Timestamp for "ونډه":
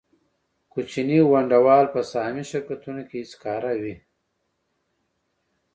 1.31-1.59